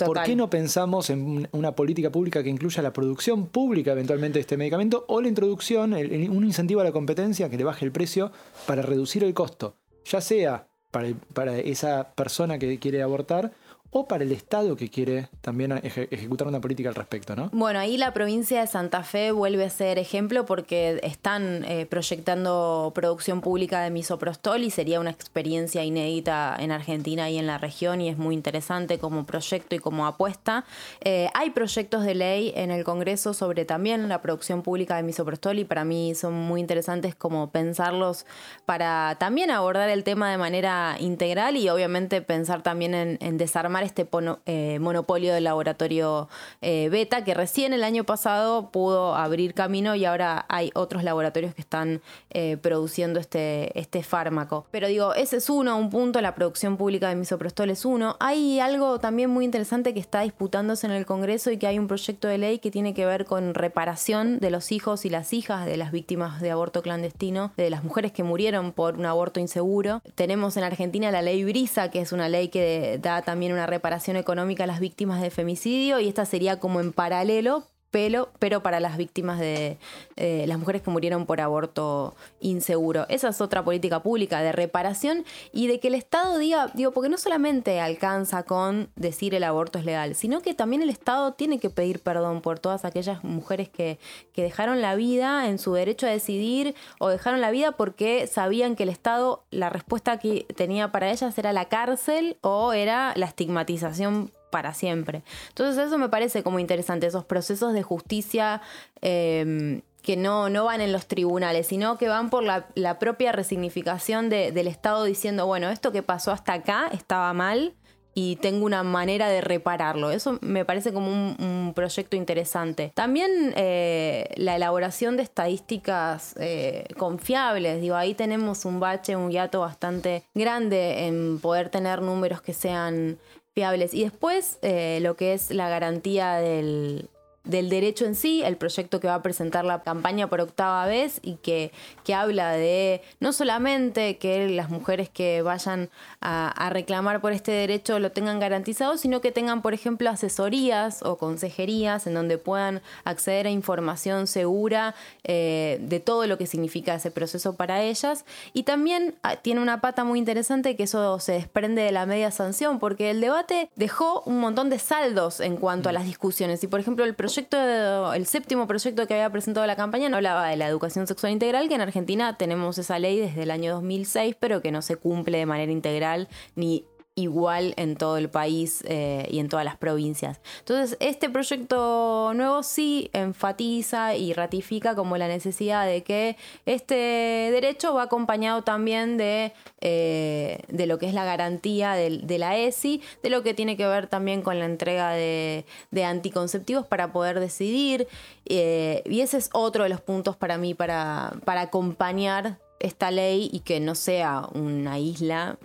[0.04, 4.40] ¿Por qué no pensamos en una política pública que incluya la producción pública eventualmente de
[4.40, 8.32] este medicamento o la introducción, un incentivo a la competencia que le baje el precio
[8.66, 9.76] para reducir el costo?
[10.04, 13.50] Ya sea para, esa persona que quiere abortar
[13.94, 17.50] o para el Estado que quiere también ejecutar una política al respecto, ¿no?
[17.52, 22.90] Bueno, ahí la provincia de Santa Fe vuelve a ser ejemplo porque están eh, proyectando
[22.94, 28.00] producción pública de misoprostol y sería una experiencia inédita en Argentina y en la región
[28.00, 30.64] y es muy interesante como proyecto y como apuesta.
[31.02, 35.58] Eh, hay proyectos de ley en el Congreso sobre también la producción pública de misoprostol
[35.58, 38.24] y para mí son muy interesantes como pensarlos
[38.64, 44.08] para también abordar el tema de manera integral y obviamente pensar también en desarmar este
[44.46, 46.28] eh, monopolio del laboratorio
[46.60, 51.54] eh, Beta, que recién el año pasado pudo abrir camino y ahora hay otros laboratorios
[51.54, 54.66] que están eh, produciendo este, este fármaco.
[54.70, 58.16] Pero digo, ese es uno, un punto, la producción pública de misoprostol es uno.
[58.20, 61.88] Hay algo también muy interesante que está disputándose en el Congreso y que hay un
[61.88, 65.66] proyecto de ley que tiene que ver con reparación de los hijos y las hijas
[65.66, 70.02] de las víctimas de aborto clandestino, de las mujeres que murieron por un aborto inseguro.
[70.14, 74.16] Tenemos en Argentina la ley Brisa, que es una ley que da también una reparación
[74.16, 78.80] económica a las víctimas de femicidio y esta sería como en paralelo, pero, pero para
[78.80, 79.76] las víctimas de
[80.16, 83.06] eh, las mujeres que murieron por aborto inseguro.
[83.08, 87.10] Esa es otra política pública de reparación y de que el Estado diga, digo, porque
[87.10, 91.60] no solamente alcanza con decir el aborto es legal, sino que también el Estado tiene
[91.60, 93.98] que pedir perdón por todas aquellas mujeres que,
[94.32, 98.74] que dejaron la vida en su derecho a decidir o dejaron la vida porque sabían
[98.74, 103.26] que el Estado, la respuesta que tenía para ellas era la cárcel o era la
[103.26, 105.22] estigmatización para siempre.
[105.48, 108.60] Entonces eso me parece como interesante, esos procesos de justicia
[109.00, 114.28] em, que no, no van en los tribunales, sino que van por la, propia resignificación
[114.28, 117.74] del Estado diciendo, bueno, esto que pasó hasta acá estaba mal
[118.14, 120.10] y tengo una manera de repararlo.
[120.10, 122.92] Eso me parece como un, proyecto interesante.
[122.94, 127.80] También eh, la elaboración de estadísticas eh, confiables.
[127.80, 133.18] Digo, ahí tenemos un bache, un hiato bastante grande en poder tener números que sean
[133.54, 133.94] fiables.
[133.94, 137.08] Y después eh, lo que es la garantía del,
[137.44, 141.18] del derecho en sí, el proyecto que va a presentar la campaña por octava vez
[141.22, 141.72] y que,
[142.04, 147.98] que habla de no solamente que las mujeres que vayan a, reclamar por este derecho
[147.98, 153.46] lo tengan garantizado, sino que tengan, por ejemplo, asesorías o consejerías en donde puedan acceder
[153.46, 158.24] a información segura eh, de todo lo que significa ese proceso para ellas.
[158.52, 162.30] Y también ah, tiene una pata muy interesante que eso se desprende de la media
[162.30, 166.62] sanción, porque el debate dejó un montón de saldos en cuanto a las discusiones.
[166.62, 170.48] Y, por ejemplo, el proyecto el séptimo proyecto que había presentado la campaña no hablaba
[170.48, 174.36] de la educación sexual integral, que en Argentina tenemos esa ley desde el año 2006,
[174.38, 179.28] pero que no se cumple de manera integral ni igual en todo el país eh,
[179.30, 180.40] y en todas las provincias.
[180.60, 187.92] Entonces, este proyecto nuevo sí enfatiza y ratifica como la necesidad de que este derecho
[187.92, 193.30] va acompañado también de, eh, de lo que es la garantía de, la ESI, de
[193.30, 195.64] lo que tiene que ver también con la entrega de,
[196.02, 198.08] anticonceptivos para poder decidir.
[198.46, 203.50] Eh, y ese es otro de los puntos para mí para, para acompañar esta ley
[203.52, 205.58] y que no sea una isla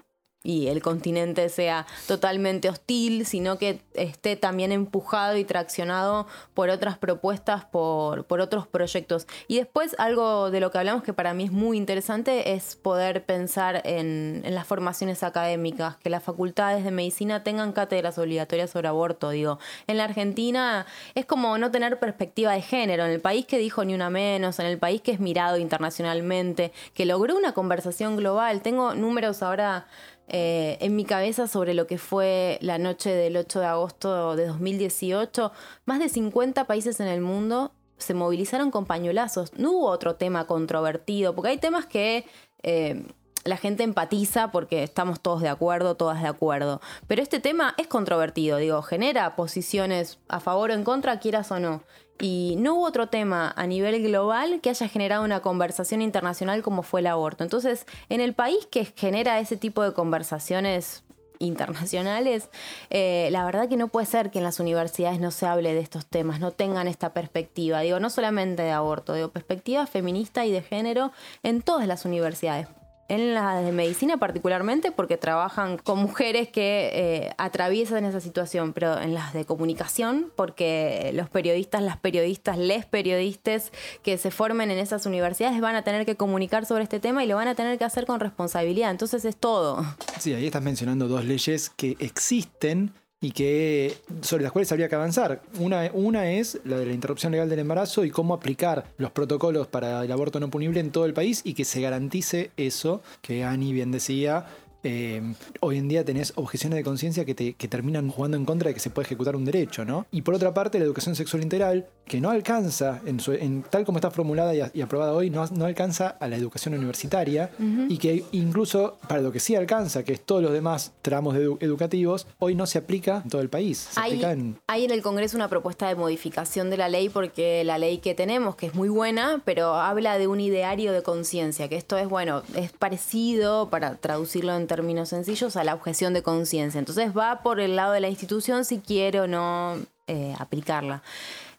[0.43, 6.97] y el continente sea totalmente hostil, sino que esté también empujado y traccionado por otras
[6.97, 9.27] propuestas, por, por otros proyectos.
[9.47, 13.25] Y después algo de lo que hablamos que para mí es muy interesante es poder
[13.25, 18.87] pensar en, en las formaciones académicas, que las facultades de medicina tengan cátedras obligatorias sobre
[18.87, 19.31] aborto.
[19.31, 23.57] Digo, en la Argentina es como no tener perspectiva de género, en el país que
[23.57, 28.15] dijo ni una menos, en el país que es mirado internacionalmente, que logró una conversación
[28.15, 28.61] global.
[28.61, 29.87] Tengo números ahora
[30.27, 34.47] eh, en mi cabeza sobre lo que fue la noche del 8 de agosto de
[34.47, 35.51] 2018.
[35.85, 39.53] Más de 50 países en el mundo se movilizaron con pañuelazos.
[39.53, 42.25] No hubo otro tema controvertido, porque hay temas que...
[42.63, 43.05] Eh,
[43.43, 46.81] la gente empatiza porque estamos todos de acuerdo, todas de acuerdo.
[47.07, 51.59] Pero este tema es controvertido, digo, genera posiciones a favor o en contra, quieras o
[51.59, 51.81] no.
[52.19, 56.81] Y no hubo otro tema a nivel global que haya generado una conversación internacional como
[56.81, 57.43] fue el aborto.
[57.43, 61.03] Entonces, en el país que genera ese tipo de conversaciones
[61.39, 62.49] internacionales,
[62.89, 65.81] eh, la verdad que no puede ser que en las universidades no se hable de
[65.81, 70.51] estos temas, no tengan esta perspectiva, digo, no solamente de aborto, digo, perspectiva feminista y
[70.51, 71.11] de género
[71.43, 72.67] en todas las universidades.
[73.09, 78.99] En la de medicina particularmente porque trabajan con mujeres que eh, atraviesan esa situación, pero
[78.99, 83.71] en las de comunicación porque los periodistas, las periodistas, les periodistas
[84.03, 87.27] que se formen en esas universidades van a tener que comunicar sobre este tema y
[87.27, 88.91] lo van a tener que hacer con responsabilidad.
[88.91, 89.85] Entonces es todo.
[90.19, 94.95] Sí, ahí estás mencionando dos leyes que existen y que sobre las cuales habría que
[94.95, 95.41] avanzar.
[95.59, 99.67] Una, una es la de la interrupción legal del embarazo y cómo aplicar los protocolos
[99.67, 103.43] para el aborto no punible en todo el país y que se garantice eso que
[103.43, 104.45] Ani bien decía,
[104.83, 105.21] eh,
[105.61, 108.79] hoy en día tenés objeciones de conciencia que, que terminan jugando en contra de que
[108.79, 110.05] se puede ejecutar un derecho, ¿no?
[110.11, 114.11] Y por otra parte, la educación sexual integral, que no alcanza, en, tal como está
[114.11, 117.51] formulada y, aprobada hoy, no, no, alcanza a la educación universitaria
[117.89, 122.27] y que incluso para lo que sí alcanza, que es todos los demás tramos educativos,
[122.39, 123.89] hoy no se aplica en todo el país.
[123.95, 124.59] hay, en...
[124.67, 128.15] hay en el Congreso una propuesta de modificación de la ley porque la ley que
[128.15, 132.07] tenemos, que es muy buena, pero habla de un ideario de conciencia, que esto es,
[132.07, 136.79] bueno, es parecido, para traducirlo en términos sencillos, a la objeción de conciencia.
[136.79, 139.77] Entonces va por el lado de la institución si quiere o no
[140.07, 141.03] eh, aplicarla.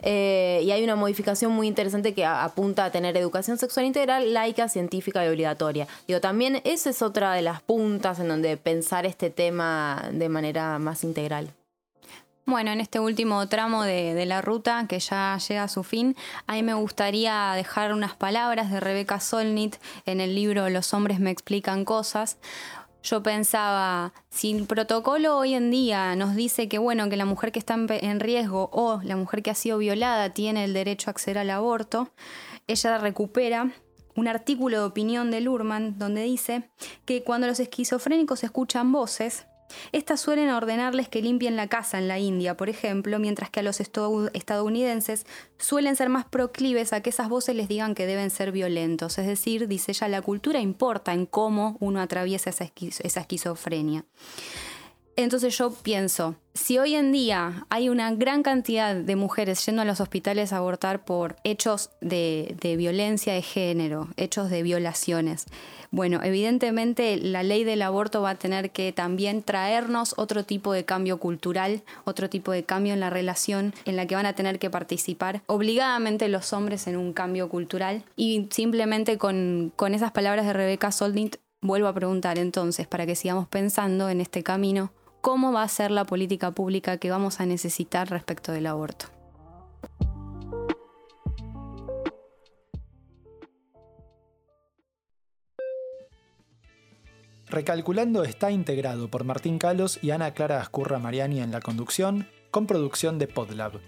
[0.01, 4.69] Eh, y hay una modificación muy interesante que apunta a tener educación sexual integral, laica,
[4.69, 5.89] científica y obligatoria.
[6.07, 10.79] Digo, también esa es otra de las puntas en donde pensar este tema de manera
[10.79, 11.53] más integral.
[12.49, 16.55] Bueno, en este último tramo de, la ruta, que ya llega a su fin, a
[16.55, 19.77] mí me gustaría dejar unas palabras de Rebeca Solnit
[20.07, 22.39] en el libro Los hombres me explican cosas,
[23.03, 27.53] yo pensaba, si el protocolo hoy en día nos dice que bueno, que la mujer
[27.53, 31.13] que está en riesgo o la mujer que ha sido violada tiene el derecho a
[31.13, 32.11] acceder al aborto,
[32.67, 33.73] ella recupera
[34.15, 36.71] un artículo de opinión de Lurman donde dice
[37.05, 39.47] que cuando los esquizofrénicos escuchan voces,
[39.93, 43.63] estas suelen ordenarles que limpien la casa en la India, por ejemplo, mientras que a
[43.63, 45.27] los estadounidenses
[45.59, 49.19] suelen ser más proclives a que esas voces les digan que deben ser violentos.
[49.19, 52.65] Es decir, dice ella, la cultura importa en cómo uno atraviesa esa,
[53.21, 54.05] esquizofrenia.
[55.17, 59.85] Entonces yo pienso, si hoy en día hay una gran cantidad de mujeres yendo a
[59.85, 65.47] los hospitales a abortar por hechos de, violencia de género, hechos de violaciones,
[65.91, 70.85] bueno, evidentemente la ley del aborto va a tener que también traernos otro tipo de
[70.85, 74.59] cambio cultural, otro tipo de cambio en la relación en la que van a tener
[74.59, 78.03] que participar obligadamente los hombres en un cambio cultural.
[78.17, 83.49] Y simplemente con, esas palabras de Rebeca Soldint vuelvo a preguntar entonces, para que sigamos
[83.49, 84.91] pensando en este camino,
[85.21, 89.07] ¿cómo va a ser la política pública que vamos a necesitar respecto del aborto?
[97.51, 102.67] Recalculando está integrado por Martín Calos y Ana Clara Ascurra Mariani en la conducción, con
[102.67, 103.81] producción de Podlab.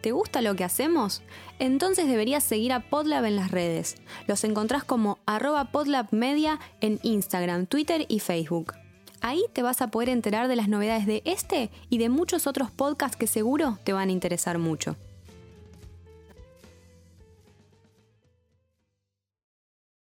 [0.00, 1.22] ¿Te gusta lo que hacemos?
[1.58, 3.96] Entonces deberías seguir a Podlab en las redes.
[4.28, 8.74] Los encontrás como arroba podlabmedia en Instagram, Twitter y Facebook.
[9.20, 12.70] Ahí te vas a poder enterar de las novedades de este y de muchos otros
[12.70, 14.96] podcasts que seguro te van a interesar mucho.